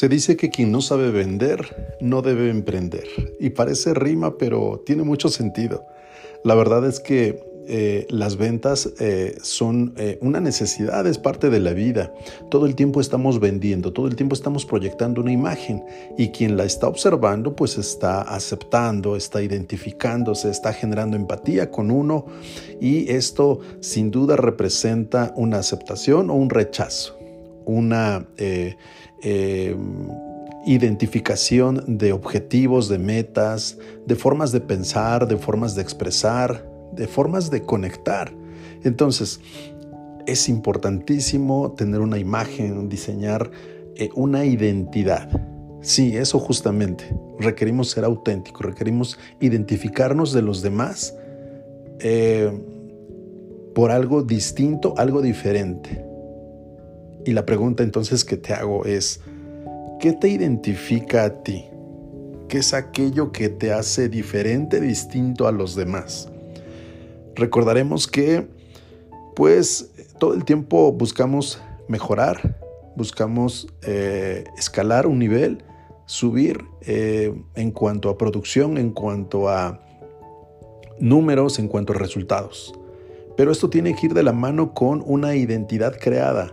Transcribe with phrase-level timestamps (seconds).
[0.00, 3.04] Se dice que quien no sabe vender no debe emprender.
[3.38, 5.84] Y parece rima, pero tiene mucho sentido.
[6.42, 11.60] La verdad es que eh, las ventas eh, son eh, una necesidad, es parte de
[11.60, 12.14] la vida.
[12.50, 15.84] Todo el tiempo estamos vendiendo, todo el tiempo estamos proyectando una imagen
[16.16, 22.24] y quien la está observando pues está aceptando, está identificándose, está generando empatía con uno
[22.80, 27.18] y esto sin duda representa una aceptación o un rechazo,
[27.66, 28.26] una
[30.64, 37.50] identificación de objetivos, de metas, de formas de pensar, de formas de expresar, de formas
[37.50, 38.32] de conectar.
[38.84, 39.40] Entonces,
[40.26, 43.50] es importantísimo tener una imagen, diseñar
[43.96, 45.28] eh, una identidad.
[45.82, 47.04] Sí, eso justamente.
[47.38, 51.16] Requerimos ser auténticos, requerimos identificarnos de los demás
[52.00, 52.50] eh,
[53.74, 56.09] por algo distinto, algo diferente.
[57.24, 59.20] Y la pregunta entonces que te hago es,
[60.00, 61.66] ¿qué te identifica a ti?
[62.48, 66.28] ¿Qué es aquello que te hace diferente, distinto a los demás?
[67.34, 68.48] Recordaremos que
[69.36, 72.58] pues todo el tiempo buscamos mejorar,
[72.96, 75.62] buscamos eh, escalar un nivel,
[76.06, 79.80] subir eh, en cuanto a producción, en cuanto a
[80.98, 82.74] números, en cuanto a resultados.
[83.36, 86.52] Pero esto tiene que ir de la mano con una identidad creada,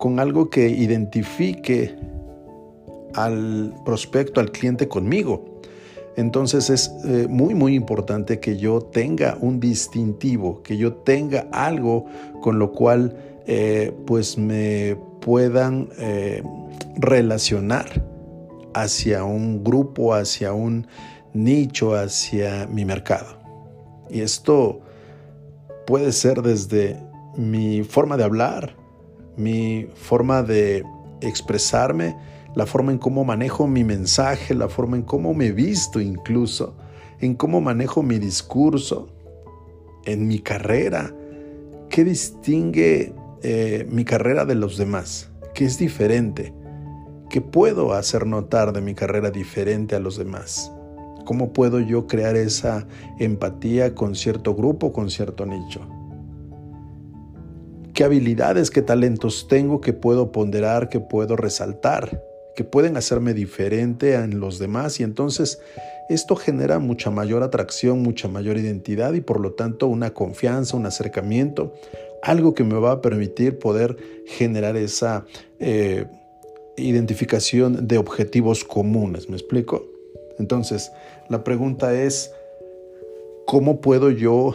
[0.00, 1.94] con algo que identifique
[3.14, 5.60] al prospecto, al cliente conmigo.
[6.16, 12.06] Entonces es eh, muy, muy importante que yo tenga un distintivo, que yo tenga algo
[12.40, 13.14] con lo cual
[13.46, 16.42] eh, pues me puedan eh,
[16.96, 18.02] relacionar
[18.72, 20.86] hacia un grupo, hacia un
[21.34, 23.38] nicho, hacia mi mercado.
[24.08, 24.80] Y esto
[25.86, 26.98] puede ser desde
[27.36, 28.79] mi forma de hablar,
[29.36, 30.84] mi forma de
[31.20, 32.16] expresarme,
[32.54, 36.74] la forma en cómo manejo mi mensaje, la forma en cómo me visto incluso,
[37.20, 39.08] en cómo manejo mi discurso,
[40.04, 41.14] en mi carrera.
[41.88, 43.12] ¿Qué distingue
[43.42, 45.30] eh, mi carrera de los demás?
[45.54, 46.52] ¿Qué es diferente?
[47.28, 50.72] ¿Qué puedo hacer notar de mi carrera diferente a los demás?
[51.24, 52.88] ¿Cómo puedo yo crear esa
[53.18, 55.99] empatía con cierto grupo, con cierto nicho?
[58.00, 62.24] ¿Qué habilidades, qué talentos tengo que puedo ponderar, que puedo resaltar?
[62.56, 65.60] que pueden hacerme diferente a los demás y entonces
[66.08, 70.86] esto genera mucha mayor atracción, mucha mayor identidad y por lo tanto una confianza, un
[70.86, 71.74] acercamiento,
[72.22, 75.26] algo que me va a permitir poder generar esa
[75.58, 76.06] eh,
[76.78, 79.28] identificación de objetivos comunes.
[79.28, 79.84] ¿Me explico?
[80.38, 80.90] Entonces,
[81.28, 82.32] la pregunta es,
[83.46, 84.54] ¿cómo puedo yo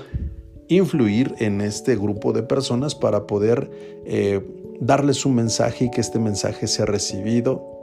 [0.67, 3.69] influir en este grupo de personas para poder
[4.05, 4.41] eh,
[4.79, 7.75] darles un mensaje y que este mensaje sea recibido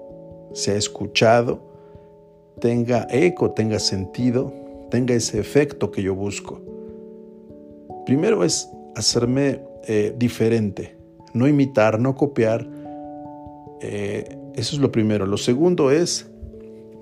[0.52, 1.60] sea escuchado,
[2.60, 4.52] tenga eco, tenga sentido,
[4.90, 6.60] tenga ese efecto que yo busco.
[8.06, 10.96] Primero es hacerme eh, diferente,
[11.32, 12.68] no imitar, no copiar.
[13.80, 15.26] Eh, eso es lo primero.
[15.26, 16.28] Lo segundo es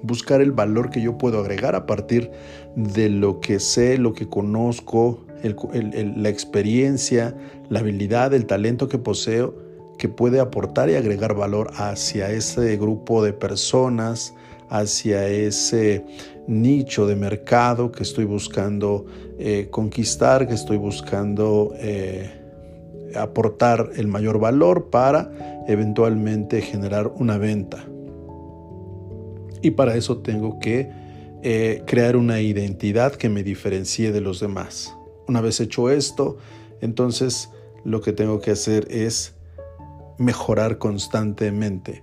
[0.02, 2.30] buscar el valor que yo puedo agregar a partir
[2.76, 7.34] de lo que sé, lo que conozco, la experiencia,
[7.68, 9.70] la habilidad, el talento que poseo
[10.00, 14.34] que puede aportar y agregar valor hacia ese grupo de personas,
[14.70, 16.06] hacia ese
[16.46, 19.04] nicho de mercado que estoy buscando
[19.38, 22.30] eh, conquistar, que estoy buscando eh,
[23.14, 25.30] aportar el mayor valor para
[25.68, 27.84] eventualmente generar una venta.
[29.60, 30.90] Y para eso tengo que
[31.42, 34.96] eh, crear una identidad que me diferencie de los demás.
[35.30, 36.38] Una vez hecho esto,
[36.80, 37.50] entonces
[37.84, 39.36] lo que tengo que hacer es
[40.18, 42.02] mejorar constantemente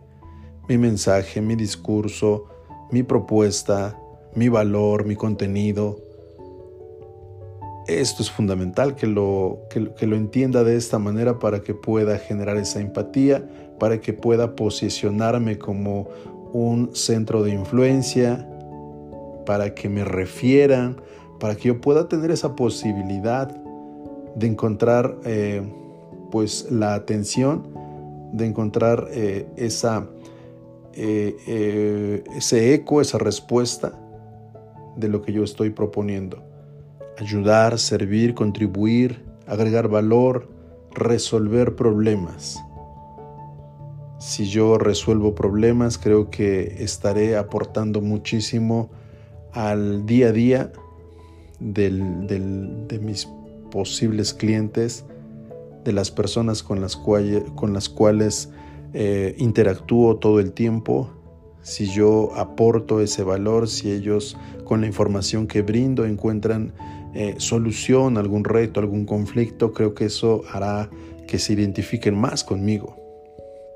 [0.69, 2.45] mi mensaje, mi discurso,
[2.89, 3.99] mi propuesta,
[4.33, 5.99] mi valor, mi contenido.
[7.89, 12.55] Esto es fundamental que lo, que, lo entienda de esta manera para que pueda generar
[12.55, 13.45] esa empatía,
[13.77, 16.07] para que pueda posicionarme como
[16.53, 18.47] un centro de influencia,
[19.45, 21.01] para que me refieran,
[21.39, 23.49] para que yo pueda tener esa posibilidad
[24.35, 25.61] de encontrar eh,
[26.31, 27.67] pues la atención
[28.33, 30.07] de encontrar eh, esa,
[30.93, 33.93] eh, ese eco, esa respuesta
[34.95, 36.43] de lo que yo estoy proponiendo.
[37.17, 40.49] Ayudar, servir, contribuir, agregar valor,
[40.93, 42.59] resolver problemas.
[44.19, 48.89] Si yo resuelvo problemas, creo que estaré aportando muchísimo
[49.53, 50.71] al día a día
[51.59, 53.27] de mis
[53.71, 55.05] posibles clientes
[55.87, 56.97] de las personas con las,
[57.87, 58.49] cuales
[58.93, 61.09] eh, interactúo todo el tiempo,
[61.61, 66.73] si yo aporto ese valor, si ellos con la información que brindo encuentran
[67.13, 70.89] eh, solución algún reto, algún conflicto, creo que eso hará
[71.25, 72.97] que se identifiquen más conmigo.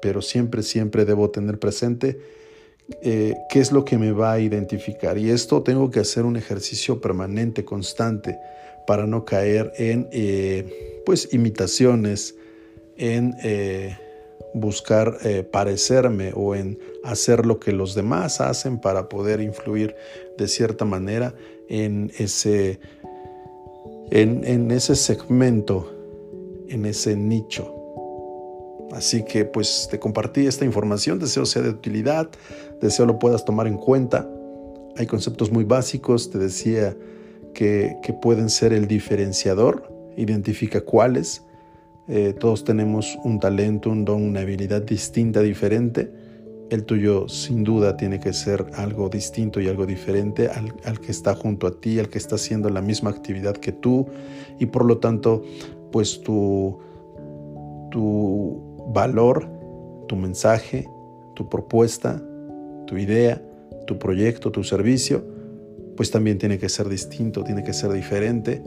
[0.01, 2.19] Pero siempre, siempre debo tener presente
[3.01, 5.17] eh, qué es lo que me va a identificar.
[5.17, 8.37] Y esto tengo que hacer un ejercicio permanente, constante,
[8.87, 12.35] para no caer en eh, pues imitaciones,
[12.97, 13.35] en
[14.53, 15.17] buscar
[15.49, 19.95] parecerme o en hacer lo que los demás hacen para poder influir
[20.37, 21.33] de cierta manera
[21.67, 22.79] en ese
[24.11, 25.89] en, ese segmento,
[26.67, 27.80] en ese nicho.
[28.91, 32.29] Así que pues te compartí esta información, deseo sea de utilidad,
[32.81, 34.29] deseo lo puedas tomar en cuenta.
[34.97, 36.95] Hay conceptos muy básicos, te decía
[37.53, 41.43] que, pueden ser el diferenciador, identifica cuáles.
[42.07, 46.11] Eh, todos tenemos un talento, un don, una habilidad distinta, diferente
[46.71, 51.35] el tuyo sin duda tiene que ser algo distinto y algo diferente al, que está
[51.35, 54.07] junto a ti, al que está haciendo la misma actividad que tú
[54.57, 55.43] y por lo tanto
[55.91, 56.79] pues tu,
[57.91, 58.60] tu
[58.93, 59.47] valor,
[60.07, 60.87] tu mensaje,
[61.35, 62.21] tu propuesta,
[62.87, 63.41] tu idea,
[63.87, 65.23] tu proyecto, tu servicio,
[65.95, 68.63] pues también tiene que ser distinto, tiene que ser diferente,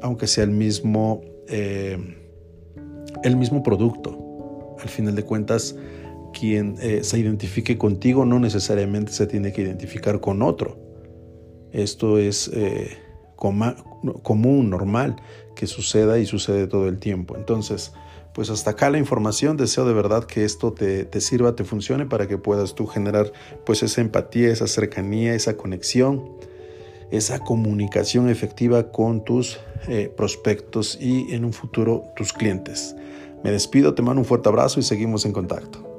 [0.00, 1.98] aunque sea el mismo, eh,
[3.22, 4.76] el mismo producto.
[4.80, 5.76] Al final de cuentas,
[6.32, 10.78] quien eh, se identifique contigo no necesariamente se tiene que identificar con otro.
[11.72, 12.98] Esto es eh,
[13.36, 15.16] común, normal,
[15.54, 17.36] que suceda y sucede todo el tiempo.
[17.36, 17.92] Entonces,
[18.32, 19.56] pues hasta acá la información.
[19.56, 23.32] Deseo de verdad que esto te, sirva, te funcione para que puedas tú generar
[23.64, 26.30] pues esa empatía, esa cercanía, esa conexión,
[27.10, 32.96] esa comunicación efectiva con tus eh, prospectos y en un futuro tus clientes.
[33.44, 35.91] Me despido, te mando un fuerte abrazo y seguimos en contacto.